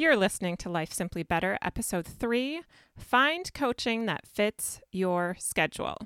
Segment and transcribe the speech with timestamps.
[0.00, 2.62] You're listening to Life Simply Better, Episode 3
[2.96, 5.98] Find Coaching That Fits Your Schedule.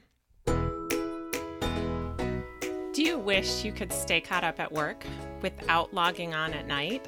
[2.93, 5.05] Do you wish you could stay caught up at work
[5.43, 7.07] without logging on at night?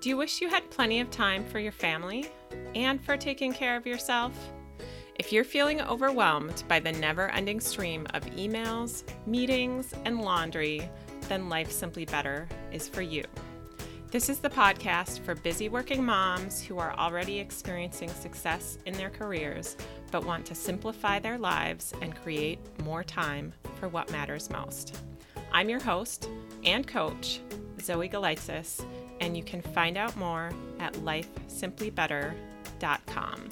[0.00, 2.26] Do you wish you had plenty of time for your family
[2.74, 4.32] and for taking care of yourself?
[5.14, 10.90] If you're feeling overwhelmed by the never ending stream of emails, meetings, and laundry,
[11.28, 13.22] then Life Simply Better is for you.
[14.16, 19.10] This is the podcast for busy working moms who are already experiencing success in their
[19.10, 19.76] careers
[20.10, 24.96] but want to simplify their lives and create more time for what matters most.
[25.52, 26.30] I'm your host
[26.64, 27.40] and coach,
[27.82, 28.82] Zoe Galitzis,
[29.20, 33.48] and you can find out more at lifesimplybetter.com.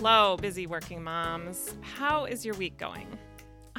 [0.00, 1.74] Hello, busy working moms.
[1.80, 3.08] How is your week going?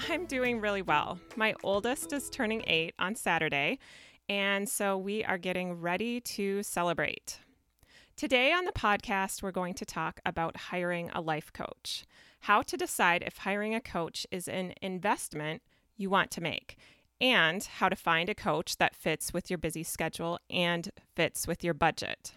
[0.09, 1.18] I'm doing really well.
[1.38, 3.80] My oldest is turning eight on Saturday,
[4.28, 7.40] and so we are getting ready to celebrate.
[8.17, 12.03] Today on the podcast, we're going to talk about hiring a life coach,
[12.42, 15.62] how to decide if hiring a coach is an investment
[15.95, 16.75] you want to make,
[17.22, 21.64] and how to find a coach that fits with your busy schedule and fits with
[21.64, 22.34] your budget.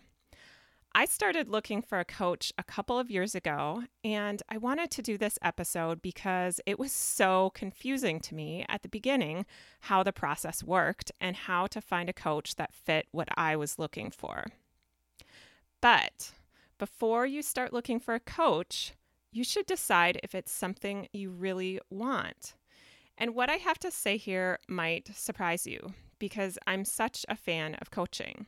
[0.94, 5.02] I started looking for a coach a couple of years ago, and I wanted to
[5.02, 9.46] do this episode because it was so confusing to me at the beginning
[9.80, 13.78] how the process worked and how to find a coach that fit what I was
[13.78, 14.44] looking for.
[15.80, 16.32] But
[16.76, 18.92] before you start looking for a coach,
[19.30, 22.52] you should decide if it's something you really want.
[23.16, 27.76] And what I have to say here might surprise you because I'm such a fan
[27.76, 28.44] of coaching.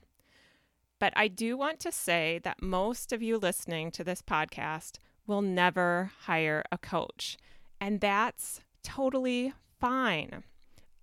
[0.98, 5.42] But I do want to say that most of you listening to this podcast will
[5.42, 7.36] never hire a coach.
[7.80, 10.44] And that's totally fine.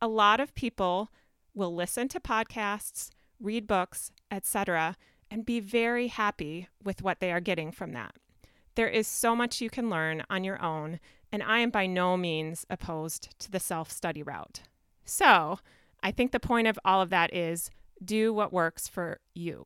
[0.02, 1.12] A lot of people
[1.54, 4.96] will listen to podcasts, read books, etc.,
[5.30, 8.16] and be very happy with what they are getting from that.
[8.76, 11.00] There is so much you can learn on your own,
[11.32, 14.62] and I am by no means opposed to the self study route.
[15.06, 15.60] So,
[16.04, 17.70] I think the point of all of that is
[18.04, 19.66] do what works for you.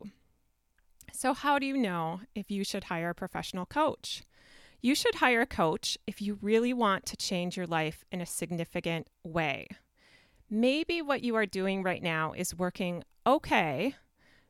[1.14, 4.24] So, how do you know if you should hire a professional coach?
[4.82, 8.26] You should hire a coach if you really want to change your life in a
[8.26, 9.68] significant way.
[10.50, 13.96] Maybe what you are doing right now is working okay,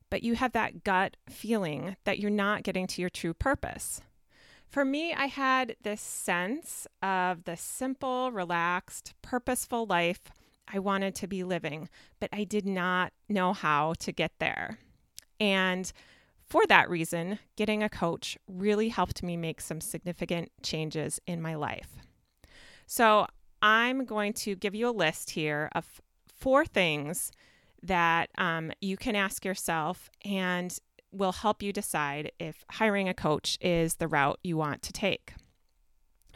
[0.09, 4.01] but you have that gut feeling that you're not getting to your true purpose.
[4.67, 10.31] For me, I had this sense of the simple, relaxed, purposeful life
[10.71, 11.89] I wanted to be living,
[12.19, 14.79] but I did not know how to get there.
[15.39, 15.91] And
[16.47, 21.55] for that reason, getting a coach really helped me make some significant changes in my
[21.55, 21.97] life.
[22.85, 23.25] So,
[23.61, 27.31] I'm going to give you a list here of four things
[27.81, 30.77] that um, you can ask yourself and
[31.11, 35.33] will help you decide if hiring a coach is the route you want to take.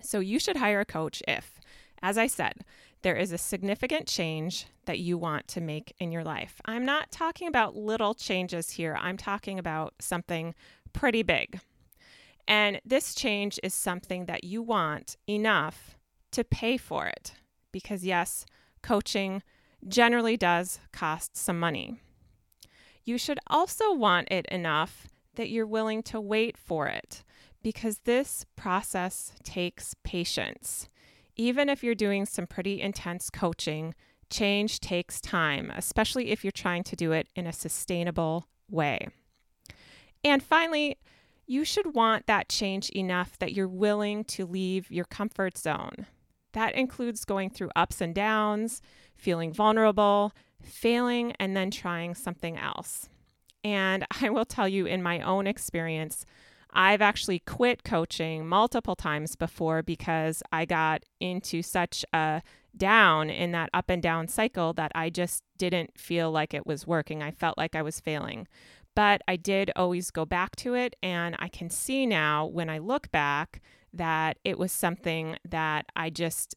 [0.02, 1.60] So, you should hire a coach if,
[2.02, 2.64] as I said,
[3.02, 6.60] there is a significant change that you want to make in your life.
[6.66, 10.54] I'm not talking about little changes here, I'm talking about something
[10.94, 11.60] pretty big.
[12.48, 15.98] And this change is something that you want enough
[16.32, 17.34] to pay for it.
[17.72, 18.46] Because, yes,
[18.82, 19.44] coaching
[19.88, 22.02] generally does cost some money.
[23.04, 27.24] You should also want it enough that you're willing to wait for it
[27.62, 30.90] because this process takes patience.
[31.40, 33.96] Even if you're doing some pretty intense coaching,
[34.30, 39.08] change takes time, especially if you're trying to do it in a sustainable way.
[40.22, 40.98] And finally,
[41.48, 46.08] you should want that change enough that you're willing to leave your comfort zone.
[46.52, 48.82] That includes going through ups and downs,
[49.16, 53.08] feeling vulnerable, failing, and then trying something else.
[53.64, 56.26] And I will tell you, in my own experience,
[56.72, 62.42] I've actually quit coaching multiple times before because I got into such a
[62.78, 66.86] down in that up and down cycle that I just didn't feel like it was
[66.86, 67.24] working.
[67.24, 68.48] I felt like I was failing.
[68.96, 70.96] But I did always go back to it.
[71.02, 73.62] And I can see now when I look back
[73.94, 76.56] that it was something that I just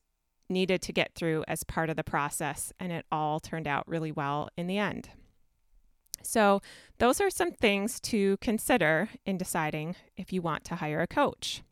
[0.49, 2.73] needed to get through as part of the process.
[2.79, 5.11] And it all turned out really well in the end.
[6.27, 6.61] So,
[6.99, 11.63] those are some things to consider in deciding if you want to hire a coach.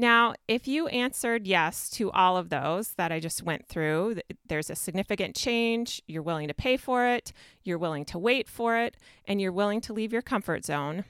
[0.00, 4.70] Now, if you answered yes to all of those that I just went through, there's
[4.70, 7.32] a significant change, you're willing to pay for it,
[7.64, 11.04] you're willing to wait for it, and you're willing to leave your comfort zone,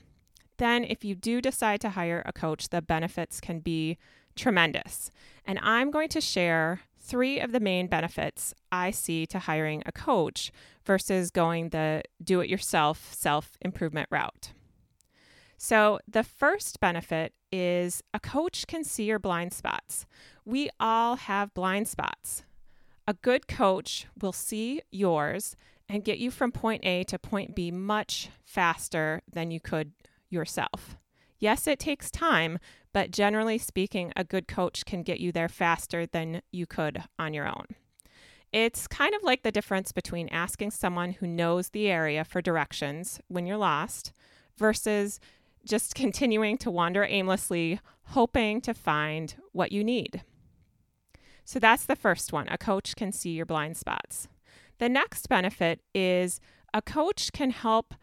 [0.56, 3.98] then if you do decide to hire a coach, the benefits can be
[4.36, 5.10] tremendous.
[5.44, 9.92] And I'm going to share three of the main benefits I see to hiring a
[9.92, 10.52] coach
[10.84, 14.52] versus going the do it yourself self improvement route.
[15.56, 20.06] So, the first benefit is a coach can see your blind spots.
[20.44, 22.44] We all have blind spots.
[23.06, 25.56] A good coach will see yours
[25.88, 29.92] and get you from point A to point B much faster than you could
[30.28, 30.97] yourself.
[31.38, 32.58] Yes, it takes time,
[32.92, 37.32] but generally speaking, a good coach can get you there faster than you could on
[37.32, 37.66] your own.
[38.52, 43.20] It's kind of like the difference between asking someone who knows the area for directions
[43.28, 44.12] when you're lost
[44.56, 45.20] versus
[45.64, 50.22] just continuing to wander aimlessly, hoping to find what you need.
[51.44, 52.48] So that's the first one.
[52.48, 54.28] A coach can see your blind spots.
[54.78, 56.40] The next benefit is
[56.74, 57.94] a coach can help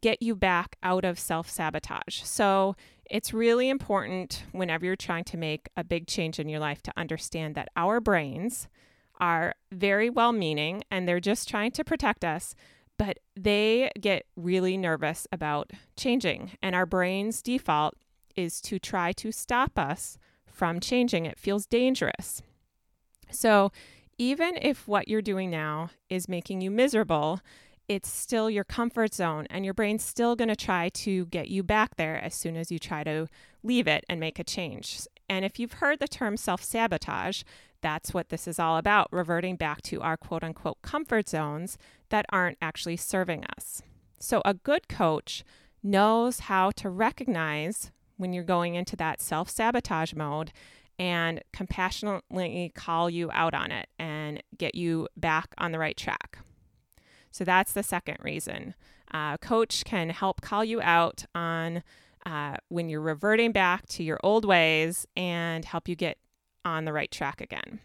[0.00, 2.22] get you back out of self sabotage.
[2.22, 2.76] So
[3.10, 6.92] it's really important whenever you're trying to make a big change in your life to
[6.96, 8.68] understand that our brains
[9.20, 12.54] are very well meaning and they're just trying to protect us,
[12.98, 16.52] but they get really nervous about changing.
[16.62, 17.94] And our brain's default
[18.36, 21.26] is to try to stop us from changing.
[21.26, 22.42] It feels dangerous.
[23.30, 23.72] So
[24.18, 27.40] even if what you're doing now is making you miserable,
[27.88, 31.62] it's still your comfort zone and your brain's still going to try to get you
[31.62, 33.26] back there as soon as you try to
[33.62, 35.00] leave it and make a change.
[35.28, 37.42] And if you've heard the term self sabotage,
[37.80, 41.78] that's what this is all about reverting back to our quote unquote comfort zones
[42.10, 43.82] that aren't actually serving us.
[44.18, 45.44] So, a good coach
[45.82, 50.52] knows how to recognize when you're going into that self sabotage mode
[50.98, 56.38] and compassionately call you out on it and get you back on the right track.
[57.38, 58.74] So that's the second reason.
[59.14, 61.84] Uh, coach can help call you out on
[62.26, 66.18] uh, when you're reverting back to your old ways and help you get
[66.64, 67.78] on the right track again.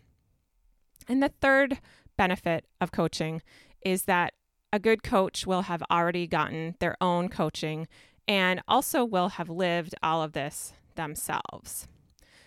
[1.08, 1.78] And the third
[2.18, 3.44] benefit of coaching
[3.86, 4.34] is that
[4.72, 7.88] a good coach will have already gotten their own coaching
[8.28, 11.88] and also will have lived all of this themselves.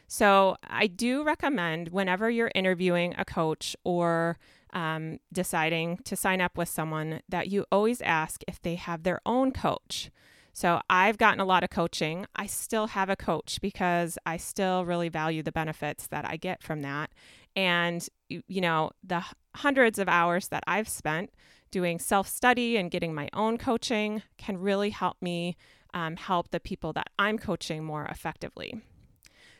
[0.09, 4.39] So, I do recommend whenever you're interviewing a coach or
[4.77, 9.21] um, deciding to sign up with someone that you always ask if they have their
[9.25, 10.11] own coach.
[10.53, 12.27] So I've gotten a lot of coaching.
[12.37, 16.63] I still have a coach because I still really value the benefits that I get
[16.63, 17.11] from that.
[17.57, 19.25] And, you know, the
[19.55, 21.31] hundreds of hours that I've spent
[21.71, 25.57] doing self study and getting my own coaching can really help me
[25.95, 28.83] um, help the people that I'm coaching more effectively.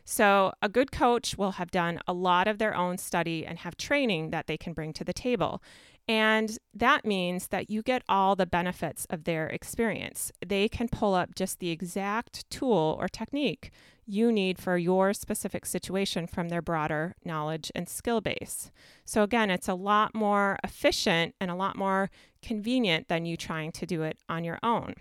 [0.09, 3.77] So, a good coach will have done a lot of their own study and have
[3.77, 5.61] training that they can bring to the table.
[6.07, 10.31] And that means that you get all the benefits of their experience.
[10.47, 13.73] They can pull up just the exact tool or technique
[14.07, 18.71] you need for your specific situation from their broader knowledge and skill base.
[19.05, 22.11] So, again, it's a lot more efficient and a lot more
[22.43, 24.95] convenient than you trying to do it on your own.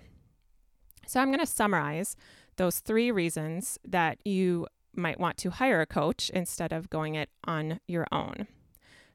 [1.05, 2.15] So, I'm going to summarize
[2.55, 4.65] those three reasons that you
[4.97, 8.47] might want to hire a coach instead of going it on your own.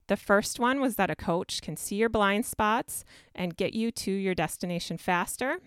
[0.08, 3.04] The first one was that a coach can see your blind spots
[3.34, 5.58] and get you to your destination faster.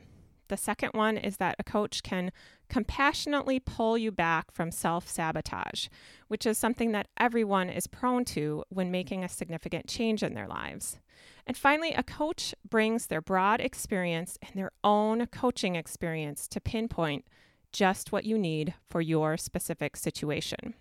[0.49, 2.31] The second one is that a coach can
[2.67, 5.87] compassionately pull you back from self sabotage,
[6.27, 10.47] which is something that everyone is prone to when making a significant change in their
[10.47, 10.99] lives.
[11.47, 17.25] And finally, a coach brings their broad experience and their own coaching experience to pinpoint
[17.73, 20.75] just what you need for your specific situation.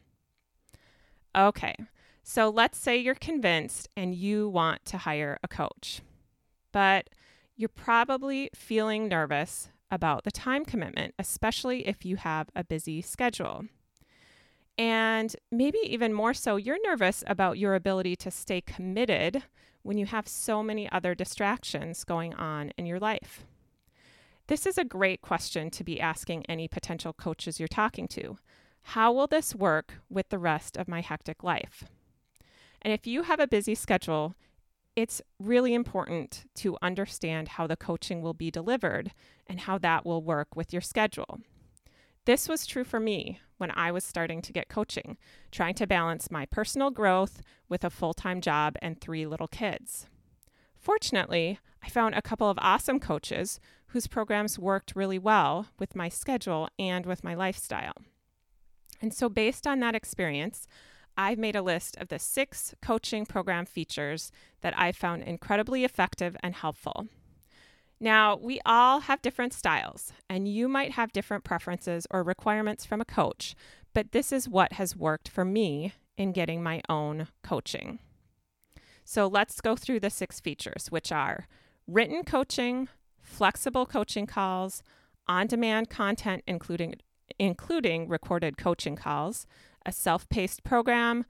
[1.34, 1.74] Okay,
[2.22, 6.02] so let's say you're convinced and you want to hire a coach,
[6.70, 7.10] but
[7.56, 13.64] you're probably feeling nervous about the time commitment, especially if you have a busy schedule.
[14.78, 19.42] And maybe even more so, you're nervous about your ability to stay committed
[19.82, 23.44] when you have so many other distractions going on in your life.
[24.48, 28.38] This is a great question to be asking any potential coaches you're talking to.
[28.82, 31.84] How will this work with the rest of my hectic life?
[32.82, 34.34] And if you have a busy schedule,
[34.96, 39.12] it's really important to understand how the coaching will be delivered
[39.46, 41.40] and how that will work with your schedule.
[42.24, 45.16] This was true for me when I was starting to get coaching,
[45.50, 50.08] trying to balance my personal growth with a full time job and three little kids.
[50.76, 53.60] Fortunately, I found a couple of awesome coaches
[53.92, 57.94] whose programs worked really well with my schedule and with my lifestyle.
[59.00, 60.66] And so, based on that experience,
[61.16, 64.32] I've made a list of the six coaching program features
[64.62, 67.08] that I found incredibly effective and helpful.
[68.00, 73.00] Now, we all have different styles, and you might have different preferences or requirements from
[73.00, 73.54] a coach,
[73.92, 77.98] but this is what has worked for me in getting my own coaching.
[79.04, 81.46] So let's go through the six features, which are
[81.86, 82.88] written coaching,
[83.32, 84.82] flexible coaching calls,
[85.26, 86.94] on demand content, including,
[87.38, 89.46] including recorded coaching calls,
[89.86, 91.24] a self paced program,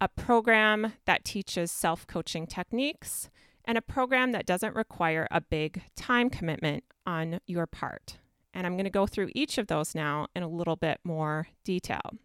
[0.00, 3.30] a program that teaches self coaching techniques,
[3.64, 8.18] and a program that doesn't require a big time commitment on your part.
[8.54, 11.48] And I'm going to go through each of those now in a little bit more
[11.64, 12.18] detail.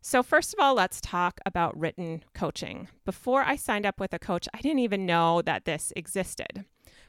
[0.00, 2.88] So, first of all, let's talk about written coaching.
[3.04, 6.64] Before I signed up with a coach, I didn't even know that this existed.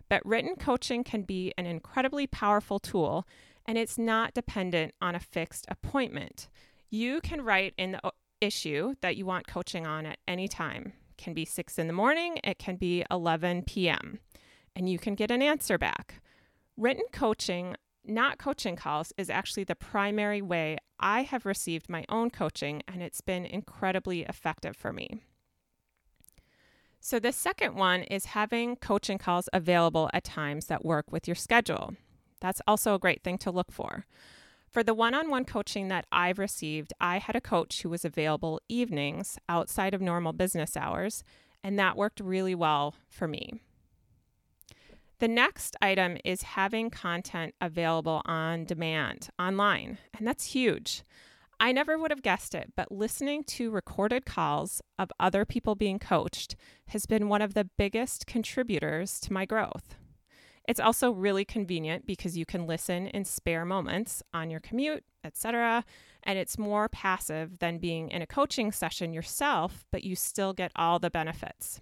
[0.09, 3.27] But written coaching can be an incredibly powerful tool,
[3.65, 6.49] and it's not dependent on a fixed appointment.
[6.89, 8.01] You can write in the
[8.41, 10.93] issue that you want coaching on at any time.
[11.11, 14.19] It can be 6 in the morning, it can be 11 p.m.,
[14.75, 16.21] and you can get an answer back.
[16.75, 17.75] Written coaching,
[18.05, 23.03] not coaching calls, is actually the primary way I have received my own coaching, and
[23.03, 25.21] it's been incredibly effective for me.
[27.01, 31.35] So, the second one is having coaching calls available at times that work with your
[31.35, 31.95] schedule.
[32.41, 34.05] That's also a great thing to look for.
[34.69, 38.05] For the one on one coaching that I've received, I had a coach who was
[38.05, 41.23] available evenings outside of normal business hours,
[41.63, 43.61] and that worked really well for me.
[45.19, 51.03] The next item is having content available on demand online, and that's huge.
[51.61, 55.99] I never would have guessed it, but listening to recorded calls of other people being
[55.99, 56.55] coached
[56.87, 59.95] has been one of the biggest contributors to my growth.
[60.69, 65.83] It's also really convenient because you can listen in spare moments on your commute, etc.,
[66.23, 70.71] and it's more passive than being in a coaching session yourself, but you still get
[70.75, 71.81] all the benefits.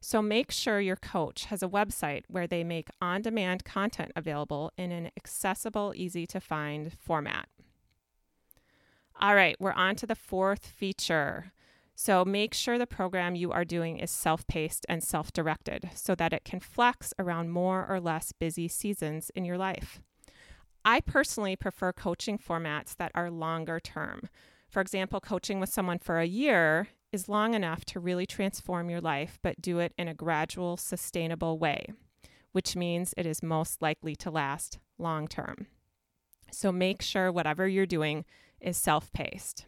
[0.00, 4.72] So make sure your coach has a website where they make on demand content available
[4.76, 7.48] in an accessible, easy to find format.
[9.20, 11.52] All right, we're on to the fourth feature.
[11.96, 16.14] So make sure the program you are doing is self paced and self directed so
[16.14, 20.00] that it can flex around more or less busy seasons in your life.
[20.84, 24.28] I personally prefer coaching formats that are longer term.
[24.70, 29.00] For example, coaching with someone for a year is long enough to really transform your
[29.00, 31.86] life, but do it in a gradual, sustainable way,
[32.52, 35.66] which means it is most likely to last long term.
[36.52, 38.24] So make sure whatever you're doing
[38.60, 39.66] is self paced.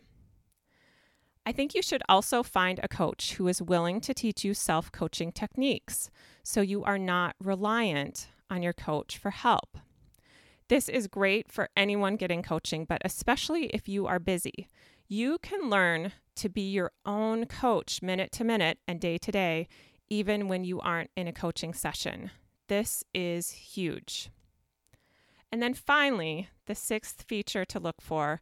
[1.46, 4.92] I think you should also find a coach who is willing to teach you self
[4.92, 6.10] coaching techniques
[6.42, 9.78] so you are not reliant on your coach for help.
[10.68, 14.68] This is great for anyone getting coaching, but especially if you are busy.
[15.08, 19.66] You can learn to be your own coach minute to minute and day to day,
[20.08, 22.30] even when you aren't in a coaching session.
[22.68, 24.30] This is huge.
[25.50, 28.40] And then finally, the sixth feature to look for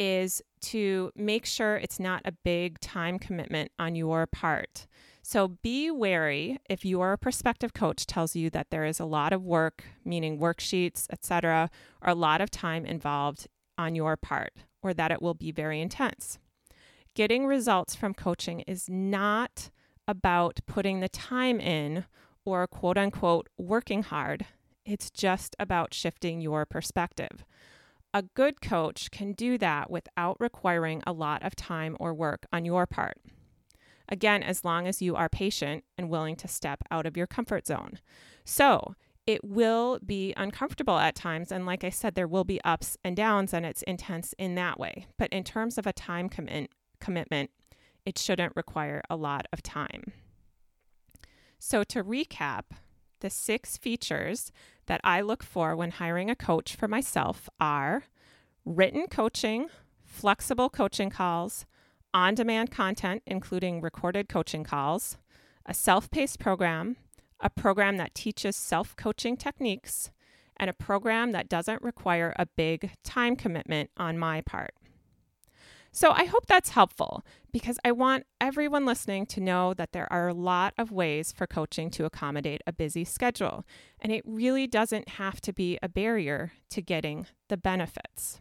[0.00, 4.86] is to make sure it's not a big time commitment on your part.
[5.22, 9.44] So be wary if your prospective coach tells you that there is a lot of
[9.44, 15.12] work, meaning worksheets, etc., or a lot of time involved on your part, or that
[15.12, 16.38] it will be very intense.
[17.14, 19.70] Getting results from coaching is not
[20.08, 22.06] about putting the time in
[22.46, 24.46] or quote unquote working hard.
[24.86, 27.44] It's just about shifting your perspective.
[28.12, 32.64] A good coach can do that without requiring a lot of time or work on
[32.64, 33.18] your part.
[34.08, 37.66] Again, as long as you are patient and willing to step out of your comfort
[37.66, 38.00] zone.
[38.44, 38.94] So,
[39.26, 41.52] it will be uncomfortable at times.
[41.52, 44.80] And like I said, there will be ups and downs, and it's intense in that
[44.80, 45.06] way.
[45.16, 47.50] But in terms of a time commit- commitment,
[48.04, 50.12] it shouldn't require a lot of time.
[51.60, 52.64] So, to recap,
[53.20, 54.50] the six features
[54.90, 58.02] that I look for when hiring a coach for myself are
[58.64, 59.68] written coaching,
[60.04, 61.64] flexible coaching calls,
[62.12, 65.16] on demand content, including recorded coaching calls,
[65.64, 66.96] a self paced program,
[67.38, 70.10] a program that teaches self coaching techniques,
[70.56, 74.74] and a program that doesn't require a big time commitment on my part.
[75.92, 80.28] So I hope that's helpful because I want everyone listening to know that there are
[80.28, 83.64] a lot of ways for coaching to accommodate a busy schedule,
[84.00, 88.40] and it really doesn't have to be a barrier to getting the benefits.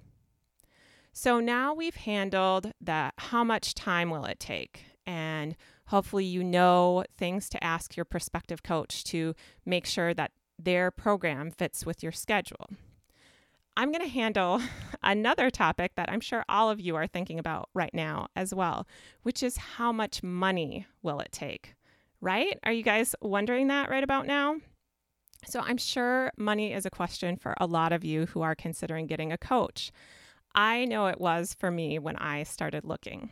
[1.11, 5.55] So now we've handled that how much time will it take and
[5.87, 9.33] hopefully you know things to ask your prospective coach to
[9.65, 12.67] make sure that their program fits with your schedule.
[13.79, 14.61] I'm going to handle
[15.03, 18.85] another topic that I'm sure all of you are thinking about right now as well,
[19.23, 21.75] which is how much money will it take?
[22.19, 22.59] Right?
[22.65, 24.57] Are you guys wondering that right about now?
[25.45, 29.07] So I'm sure money is a question for a lot of you who are considering
[29.07, 29.93] getting a coach.
[30.53, 33.29] I know it was for me when I started looking.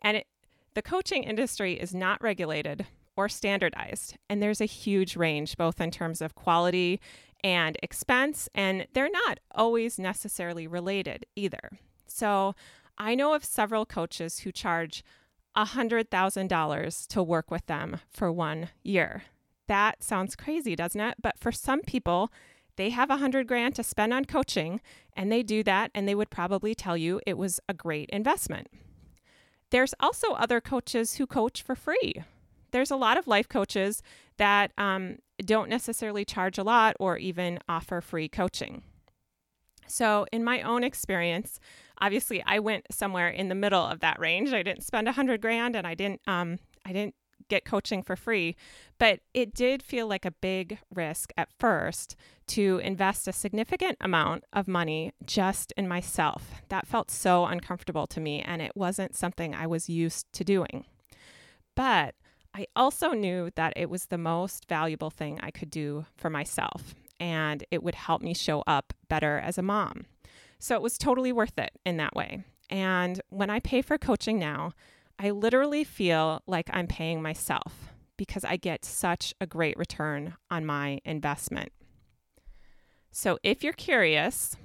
[0.00, 0.28] And it,
[0.74, 5.90] the coaching industry is not regulated or standardized, and there's a huge range both in
[5.90, 7.00] terms of quality
[7.42, 11.78] and expense, and they're not always necessarily related either.
[12.06, 12.54] So
[12.98, 15.04] I know of several coaches who charge
[15.56, 19.24] $100,000 to work with them for one year.
[19.68, 21.16] That sounds crazy, doesn't it?
[21.20, 22.30] But for some people,
[22.76, 24.80] they have a hundred grand to spend on coaching
[25.14, 28.68] and they do that and they would probably tell you it was a great investment.
[29.70, 32.22] There's also other coaches who coach for free.
[32.70, 34.02] There's a lot of life coaches
[34.36, 38.82] that um, don't necessarily charge a lot or even offer free coaching.
[39.86, 41.60] So, in my own experience,
[42.00, 44.52] obviously, I went somewhere in the middle of that range.
[44.52, 47.14] I didn't spend a hundred grand, and I didn't, um, I didn't
[47.48, 48.56] get coaching for free.
[48.98, 52.16] But it did feel like a big risk at first
[52.48, 56.62] to invest a significant amount of money just in myself.
[56.68, 60.84] That felt so uncomfortable to me, and it wasn't something I was used to doing.
[61.74, 62.14] But
[62.56, 66.94] I also knew that it was the most valuable thing I could do for myself,
[67.20, 70.06] and it would help me show up better as a mom.
[70.58, 72.44] So it was totally worth it in that way.
[72.70, 74.72] And when I pay for coaching now,
[75.18, 80.64] I literally feel like I'm paying myself because I get such a great return on
[80.64, 81.72] my investment.
[83.10, 84.56] So, if you're curious,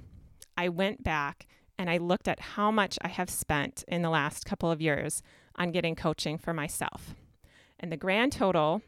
[0.56, 1.46] I went back
[1.78, 5.22] and I looked at how much I have spent in the last couple of years
[5.56, 7.14] on getting coaching for myself.
[7.82, 8.82] And the grand total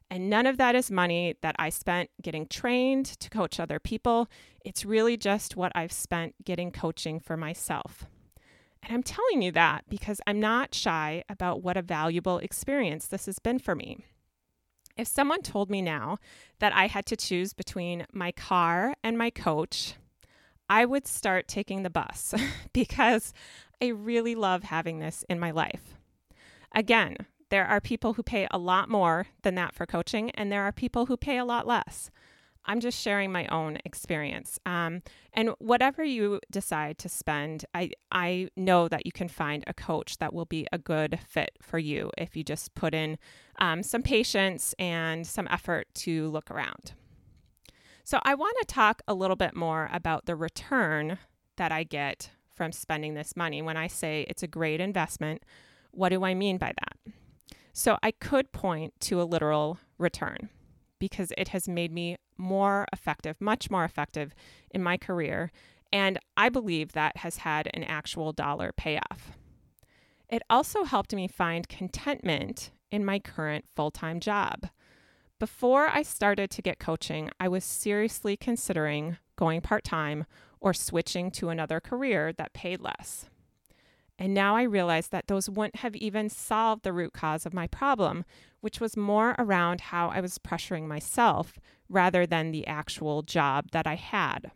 [0.09, 4.29] And none of that is money that I spent getting trained to coach other people.
[4.63, 8.05] It's really just what I've spent getting coaching for myself.
[8.83, 13.25] And I'm telling you that because I'm not shy about what a valuable experience this
[13.25, 14.05] has been for me.
[14.95, 16.19] If someone told me now
[16.59, 19.95] that I had to choose between my car and my coach,
[20.69, 22.33] I would start taking the bus
[22.73, 23.33] because
[23.81, 25.95] I really love having this in my life.
[26.73, 27.17] Again,
[27.49, 30.71] there are people who pay a lot more than that for coaching, and there are
[30.71, 32.09] people who pay a lot less.
[32.65, 34.57] I'm just sharing my own experience.
[34.65, 35.01] Um,
[35.33, 40.17] and whatever you decide to spend, I, I know that you can find a coach
[40.19, 43.17] that will be a good fit for you if you just put in
[43.59, 46.93] um, some patience and some effort to look around.
[48.03, 51.17] So, I want to talk a little bit more about the return
[51.57, 53.61] that I get from spending this money.
[53.61, 55.43] When I say it's a great investment,
[55.91, 57.13] what do I mean by that?
[57.73, 60.49] So I could point to a literal return
[60.99, 64.33] because it has made me more effective, much more effective
[64.71, 65.51] in my career.
[65.91, 69.31] And I believe that has had an actual dollar payoff.
[70.29, 74.67] It also helped me find contentment in my current full time job.
[75.43, 80.25] Before I started to get coaching, I was seriously considering going part time
[80.61, 83.25] or switching to another career that paid less.
[84.17, 87.67] And now I realize that those wouldn't have even solved the root cause of my
[87.67, 88.23] problem,
[88.61, 93.85] which was more around how I was pressuring myself rather than the actual job that
[93.85, 94.51] I had.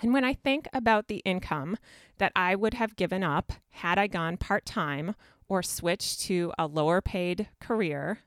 [0.00, 1.76] And when I think about the income
[2.18, 5.16] that I would have given up had I gone part time
[5.48, 8.20] or switched to a lower paid career,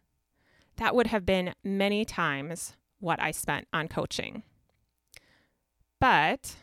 [0.77, 4.43] that would have been many times what I spent on coaching.
[5.99, 6.55] But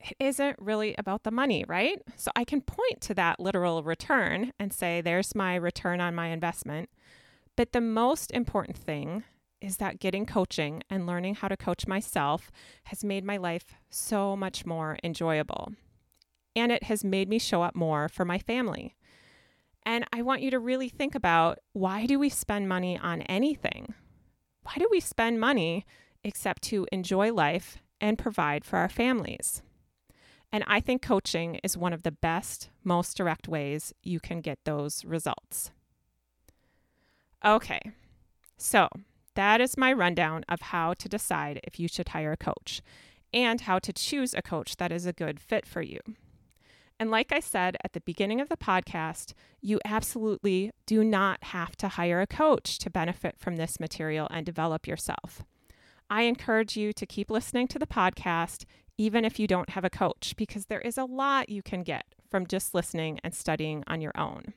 [0.00, 2.00] it isn't really about the money, right?
[2.16, 6.28] So I can point to that literal return and say, there's my return on my
[6.28, 6.90] investment.
[7.56, 9.24] But the most important thing
[9.60, 12.50] is that getting coaching and learning how to coach myself
[12.84, 15.72] has made my life so much more enjoyable.
[16.56, 18.96] And it has made me show up more for my family.
[19.84, 23.94] And I want you to really think about why do we spend money on anything?
[24.62, 25.84] Why do we spend money
[26.22, 29.62] except to enjoy life and provide for our families?
[30.52, 34.58] And I think coaching is one of the best, most direct ways you can get
[34.64, 35.70] those results.
[37.44, 37.80] Okay,
[38.56, 38.88] so
[39.34, 42.82] that is my rundown of how to decide if you should hire a coach
[43.32, 45.98] and how to choose a coach that is a good fit for you.
[47.02, 51.74] And like I said at the beginning of the podcast, you absolutely do not have
[51.78, 55.42] to hire a coach to benefit from this material and develop yourself.
[56.08, 58.66] I encourage you to keep listening to the podcast,
[58.98, 62.04] even if you don't have a coach, because there is a lot you can get
[62.30, 64.54] from just listening and studying on your own.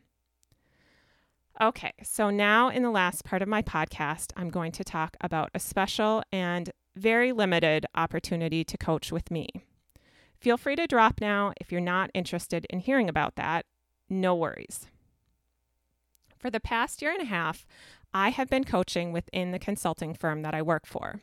[1.59, 5.49] Okay, so now in the last part of my podcast, I'm going to talk about
[5.55, 9.47] a special and very limited opportunity to coach with me.
[10.45, 13.65] Feel free to drop now if you're not interested in hearing about that.
[14.07, 14.85] No worries.
[16.37, 17.65] For the past year and a half,
[18.13, 21.19] I have been coaching within the consulting firm that I work for.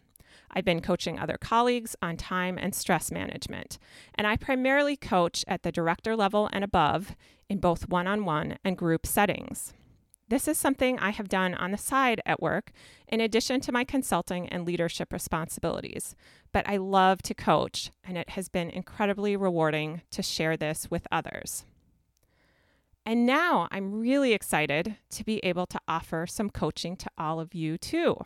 [0.51, 3.79] I've been coaching other colleagues on time and stress management,
[4.17, 7.15] and I primarily coach at the director level and above
[7.49, 9.73] in both one on one and group settings.
[10.33, 12.73] This is something I have done on the side at work,
[13.07, 16.17] in addition to my consulting and leadership responsibilities.
[16.53, 21.07] But I love to coach, and it has been incredibly rewarding to share this with
[21.13, 21.67] others.
[23.05, 27.53] And now I'm really excited to be able to offer some coaching to all of
[27.55, 28.17] you too.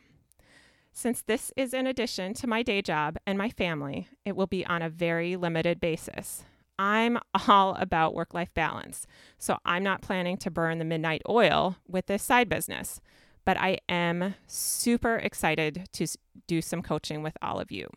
[0.92, 4.64] Since this is in addition to my day job and my family, it will be
[4.64, 6.44] on a very limited basis.
[6.78, 9.06] I'm all about work life balance,
[9.38, 13.00] so I'm not planning to burn the midnight oil with this side business,
[13.44, 16.06] but I am super excited to
[16.46, 17.88] do some coaching with all of you.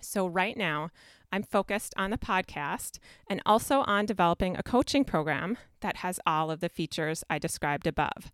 [0.00, 0.90] So, right now,
[1.32, 6.50] I'm focused on the podcast and also on developing a coaching program that has all
[6.50, 8.30] of the features I described above.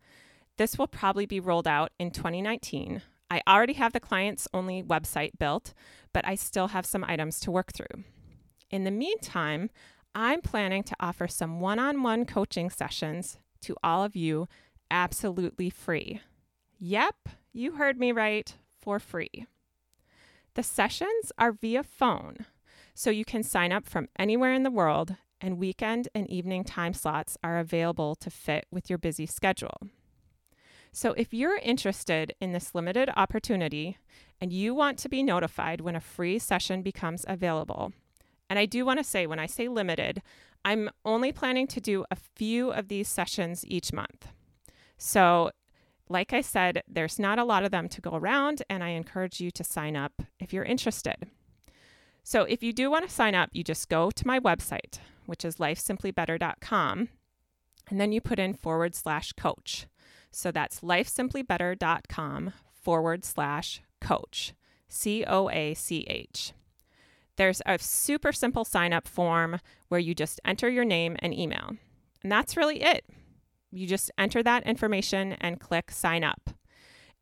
[0.59, 3.01] This will probably be rolled out in 2019,
[3.33, 5.73] I already have the clients only website built,
[6.13, 8.05] but I still have some items to work through.
[8.73, 9.69] In the meantime,
[10.15, 14.49] I'm planning to offer some one on one coaching sessions to all of you
[14.91, 16.21] absolutely free.
[16.81, 19.47] Yep, you heard me right, for free.
[20.55, 22.47] The sessions are via phone,
[22.95, 26.95] so you can sign up from anywhere in the world, and weekend and evening time
[26.95, 29.77] slots are available to fit with your busy schedule.
[30.93, 33.99] So, if you're interested in this limited opportunity
[34.41, 37.93] and you want to be notified when a free session becomes available,
[38.53, 40.21] and I do want to say when I say limited,
[40.63, 44.29] I'm only planning to do a few of these sessions each month.
[44.99, 45.53] So,
[46.11, 49.41] like I said, there's not a lot of them to go around, and I encourage
[49.41, 51.31] you to sign up if you're interested.
[52.25, 55.47] So, if you do want to sign up, you just go to my website, which
[55.47, 57.09] is lifesimplybetter.com,
[57.89, 59.87] and then you put in forward slash coach.
[60.31, 64.53] So that's lifesimplybetter.com forward slash coach,
[64.89, 66.53] C O A C H.
[67.37, 71.77] There's a super simple sign up form where you just enter your name and email.
[72.23, 73.05] And that's really it.
[73.71, 76.51] You just enter that information and click sign up.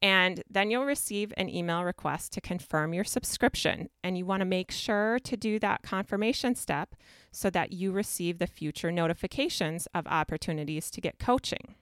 [0.02, 3.90] And then you'll receive an email request to confirm your subscription.
[4.02, 6.94] And you want to make sure to do that confirmation step
[7.30, 11.74] so that you receive the future notifications of opportunities to get coaching.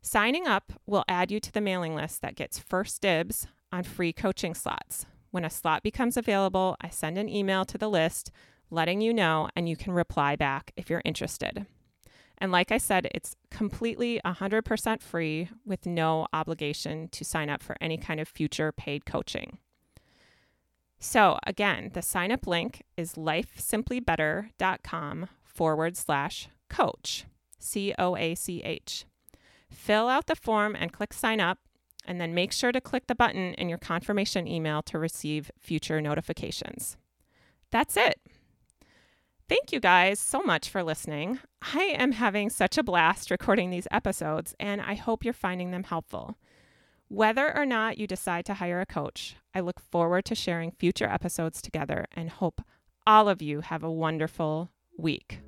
[0.00, 4.12] Signing up will add you to the mailing list that gets first dibs on free
[4.12, 5.06] coaching slots.
[5.32, 8.30] When a slot becomes available, I send an email to the list
[8.70, 11.66] letting you know, and you can reply back if you're interested.
[12.38, 17.76] And like I said, it's completely 100% free with no obligation to sign up for
[17.80, 19.58] any kind of future paid coaching.
[20.98, 27.24] So, again, the sign up link is lifesimplybetter.com forward slash coach,
[27.58, 29.06] C O A C H.
[29.70, 31.58] Fill out the form and click sign up,
[32.06, 36.00] and then make sure to click the button in your confirmation email to receive future
[36.00, 36.96] notifications.
[37.70, 38.20] That's it.
[39.48, 41.38] Thank you guys so much for listening.
[41.74, 45.84] I am having such a blast recording these episodes, and I hope you're finding them
[45.84, 46.38] helpful.
[47.08, 51.04] Whether or not you decide to hire a coach, I look forward to sharing future
[51.06, 52.62] episodes together and hope
[53.06, 55.40] all of you have a wonderful week.